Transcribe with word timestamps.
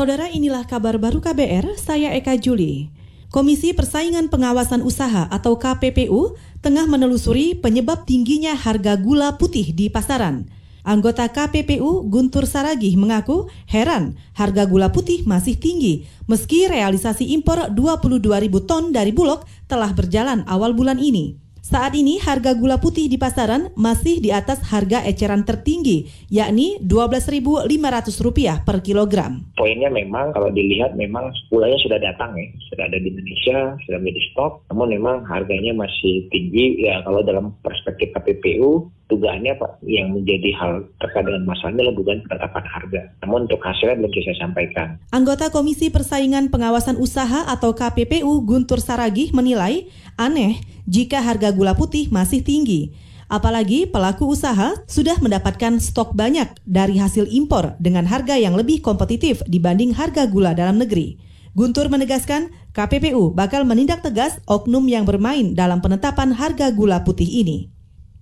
Saudara 0.00 0.32
inilah 0.32 0.64
kabar 0.64 0.96
baru 0.96 1.20
KBR, 1.20 1.76
saya 1.76 2.16
Eka 2.16 2.32
Juli. 2.40 2.88
Komisi 3.28 3.76
Persaingan 3.76 4.32
Pengawasan 4.32 4.80
Usaha 4.80 5.28
atau 5.28 5.60
KPPU 5.60 6.40
tengah 6.64 6.88
menelusuri 6.88 7.52
penyebab 7.52 8.08
tingginya 8.08 8.56
harga 8.56 8.96
gula 8.96 9.36
putih 9.36 9.76
di 9.76 9.92
pasaran. 9.92 10.48
Anggota 10.88 11.28
KPPU 11.28 12.08
Guntur 12.08 12.48
Saragih 12.48 12.96
mengaku 12.96 13.52
heran 13.68 14.16
harga 14.32 14.64
gula 14.64 14.88
putih 14.88 15.20
masih 15.28 15.60
tinggi 15.60 16.08
meski 16.24 16.64
realisasi 16.64 17.36
impor 17.36 17.68
22 17.68 18.24
ribu 18.24 18.64
ton 18.64 18.96
dari 18.96 19.12
Bulog 19.12 19.44
telah 19.68 19.92
berjalan 19.92 20.48
awal 20.48 20.72
bulan 20.72 20.96
ini. 20.96 21.36
Saat 21.70 21.94
ini 21.94 22.18
harga 22.18 22.50
gula 22.58 22.82
putih 22.82 23.06
di 23.06 23.14
pasaran 23.14 23.70
masih 23.78 24.18
di 24.18 24.34
atas 24.34 24.58
harga 24.74 25.06
eceran 25.06 25.46
tertinggi, 25.46 26.02
yakni 26.26 26.82
Rp12.500 26.82 28.66
per 28.66 28.82
kilogram. 28.82 29.46
Poinnya 29.54 29.86
memang 29.86 30.34
kalau 30.34 30.50
dilihat 30.50 30.98
memang 30.98 31.30
gulanya 31.46 31.78
sudah 31.78 32.02
datang 32.02 32.34
ya, 32.34 32.50
sudah 32.74 32.90
ada 32.90 32.98
di 32.98 33.14
Indonesia, 33.14 33.78
sudah 33.86 34.02
menjadi 34.02 34.22
stok, 34.34 34.66
namun 34.74 34.98
memang 34.98 35.22
harganya 35.30 35.70
masih 35.70 36.26
tinggi. 36.34 36.90
Ya 36.90 37.06
kalau 37.06 37.22
dalam 37.22 37.54
perspektif 37.62 38.10
KPPU, 38.18 38.90
dugaannya 39.10 39.58
Pak 39.58 39.82
yang 39.82 40.14
menjadi 40.14 40.50
hal 40.56 40.86
terkait 41.02 41.26
dengan 41.26 41.42
masalahnya 41.44 41.90
adalah 41.90 41.96
dugaan 41.98 42.20
penetapan 42.24 42.64
harga. 42.70 43.00
Namun 43.26 43.38
untuk 43.50 43.60
hasilnya 43.60 43.98
belum 43.98 44.10
bisa 44.14 44.22
saya 44.30 44.38
sampaikan. 44.46 44.88
Anggota 45.10 45.50
Komisi 45.50 45.90
Persaingan 45.90 46.48
Pengawasan 46.48 46.96
Usaha 46.96 47.50
atau 47.50 47.74
KPPU 47.74 48.46
Guntur 48.46 48.78
Saragih 48.78 49.34
menilai 49.34 49.90
aneh 50.14 50.62
jika 50.86 51.18
harga 51.18 51.50
gula 51.50 51.74
putih 51.74 52.06
masih 52.14 52.40
tinggi. 52.46 52.94
Apalagi 53.30 53.86
pelaku 53.86 54.26
usaha 54.26 54.74
sudah 54.90 55.14
mendapatkan 55.22 55.78
stok 55.78 56.18
banyak 56.18 56.50
dari 56.66 56.98
hasil 56.98 57.30
impor 57.30 57.78
dengan 57.78 58.02
harga 58.02 58.34
yang 58.34 58.58
lebih 58.58 58.82
kompetitif 58.82 59.38
dibanding 59.46 59.94
harga 59.94 60.26
gula 60.26 60.50
dalam 60.50 60.82
negeri. 60.82 61.14
Guntur 61.54 61.90
menegaskan 61.90 62.50
KPPU 62.74 63.34
bakal 63.34 63.66
menindak 63.66 64.02
tegas 64.02 64.38
oknum 64.46 64.86
yang 64.86 65.06
bermain 65.06 65.54
dalam 65.54 65.78
penetapan 65.78 66.34
harga 66.34 66.74
gula 66.74 67.02
putih 67.06 67.26
ini. 67.26 67.70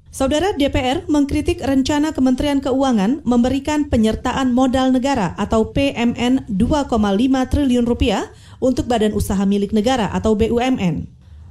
Saudara 0.09 0.56
DPR 0.56 1.05
mengkritik 1.05 1.61
rencana 1.61 2.17
Kementerian 2.17 2.64
Keuangan 2.64 3.20
memberikan 3.28 3.92
penyertaan 3.92 4.56
modal 4.56 4.89
negara 4.89 5.37
atau 5.37 5.69
PMN 5.77 6.48
2,5 6.48 6.89
triliun 7.53 7.84
rupiah 7.84 8.33
untuk 8.56 8.89
badan 8.89 9.12
usaha 9.12 9.45
milik 9.45 9.77
negara 9.77 10.09
atau 10.09 10.33
BUMN. 10.33 11.05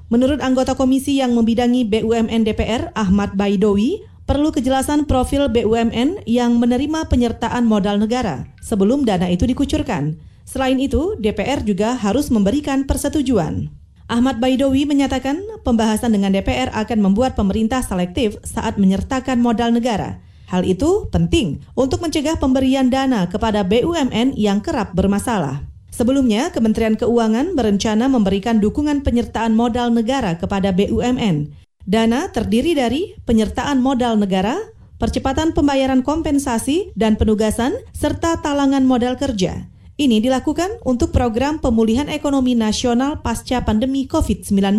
Menurut 0.09 0.41
anggota 0.41 0.73
komisi 0.73 1.22
yang 1.22 1.38
membidangi 1.38 1.85
BUMN 1.85 2.50
DPR, 2.50 2.89
Ahmad 2.97 3.38
Baidowi, 3.38 4.02
perlu 4.25 4.50
kejelasan 4.50 5.05
profil 5.05 5.53
BUMN 5.53 6.25
yang 6.25 6.58
menerima 6.58 7.05
penyertaan 7.13 7.61
modal 7.61 8.02
negara 8.02 8.50
sebelum 8.66 9.05
dana 9.05 9.30
itu 9.30 9.45
dikucurkan. 9.45 10.17
Selain 10.50 10.81
itu, 10.81 11.13
DPR 11.22 11.61
juga 11.61 11.94
harus 11.94 12.33
memberikan 12.33 12.89
persetujuan. 12.89 13.77
Ahmad 14.08 14.39
Baidowi 14.39 14.88
menyatakan 14.88 15.44
pembahasan 15.67 16.16
dengan 16.16 16.31
DPR 16.31 16.72
akan 16.72 17.03
membuat 17.03 17.36
pemerintah 17.36 17.83
selektif 17.83 18.39
saat 18.39 18.80
menyertakan 18.80 19.36
modal 19.44 19.75
negara. 19.75 20.23
Hal 20.47 20.63
itu 20.63 21.11
penting 21.11 21.59
untuk 21.75 22.00
mencegah 22.00 22.39
pemberian 22.39 22.88
dana 22.88 23.28
kepada 23.28 23.67
BUMN 23.67 24.31
yang 24.39 24.63
kerap 24.63 24.95
bermasalah. 24.95 25.67
Sebelumnya, 25.91 26.55
Kementerian 26.55 26.95
Keuangan 26.95 27.52
berencana 27.52 28.08
memberikan 28.08 28.63
dukungan 28.63 29.03
penyertaan 29.03 29.52
modal 29.52 29.91
negara 29.91 30.39
kepada 30.39 30.72
BUMN. 30.72 31.52
Dana 31.83 32.31
terdiri 32.31 32.80
dari 32.80 33.11
penyertaan 33.28 33.83
modal 33.83 34.16
negara, 34.16 34.55
percepatan 35.03 35.52
pembayaran 35.52 36.00
kompensasi 36.00 36.95
dan 36.95 37.19
penugasan, 37.19 37.75
serta 37.91 38.39
talangan 38.39 38.88
modal 38.88 39.19
kerja. 39.19 39.67
Ini 39.98 40.22
dilakukan 40.22 40.86
untuk 40.86 41.09
program 41.09 41.58
pemulihan 41.58 42.06
ekonomi 42.06 42.53
nasional 42.53 43.26
pasca 43.26 43.66
pandemi 43.66 44.06
COVID-19. 44.06 44.78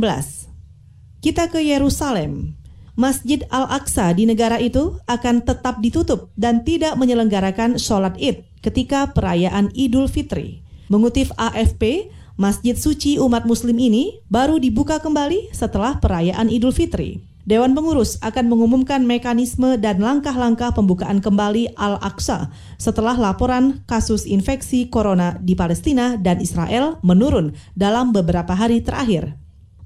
Kita 1.19 1.51
ke 1.51 1.59
Yerusalem. 1.59 2.55
Masjid 2.95 3.43
Al-Aqsa 3.51 4.15
di 4.15 4.31
negara 4.31 4.63
itu 4.63 4.95
akan 5.11 5.43
tetap 5.43 5.83
ditutup 5.83 6.31
dan 6.39 6.63
tidak 6.63 6.95
menyelenggarakan 6.95 7.83
sholat 7.83 8.15
id 8.15 8.47
ketika 8.63 9.11
perayaan 9.11 9.75
Idul 9.75 10.07
Fitri. 10.07 10.63
Mengutip 10.87 11.35
AFP, 11.35 12.15
Masjid 12.39 12.79
Suci 12.79 13.19
umat 13.19 13.43
muslim 13.43 13.75
ini 13.75 14.23
baru 14.31 14.63
dibuka 14.63 15.03
kembali 15.03 15.51
setelah 15.51 15.99
perayaan 15.99 16.47
Idul 16.47 16.71
Fitri. 16.71 17.28
Dewan 17.49 17.73
Pengurus 17.73 18.21
akan 18.21 18.53
mengumumkan 18.53 19.09
mekanisme 19.09 19.81
dan 19.81 20.05
langkah-langkah 20.05 20.69
pembukaan 20.77 21.25
kembali 21.25 21.73
Al-Aqsa 21.81 22.53
setelah 22.77 23.17
laporan 23.17 23.81
kasus 23.89 24.29
infeksi 24.29 24.85
corona 24.93 25.41
di 25.41 25.57
Palestina 25.57 26.21
dan 26.21 26.45
Israel 26.45 27.01
menurun 27.01 27.57
dalam 27.73 28.13
beberapa 28.13 28.53
hari 28.53 28.85
terakhir. 28.85 29.33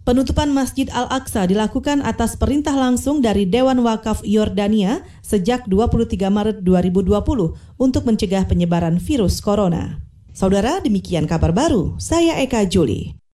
Penutupan 0.03 0.51
Masjid 0.51 0.91
Al-Aqsa 0.91 1.47
dilakukan 1.47 2.03
atas 2.03 2.35
perintah 2.35 2.75
langsung 2.75 3.23
dari 3.23 3.47
Dewan 3.47 3.79
Wakaf 3.87 4.27
Yordania 4.27 5.07
sejak 5.23 5.63
23 5.71 6.19
Maret 6.19 6.67
2020 6.67 7.15
untuk 7.79 8.03
mencegah 8.03 8.43
penyebaran 8.43 8.99
virus 8.99 9.39
corona. 9.39 10.03
Saudara, 10.35 10.83
demikian 10.83 11.31
kabar 11.31 11.55
baru. 11.55 11.95
Saya 12.03 12.43
Eka 12.43 12.67
Juli. 12.67 13.22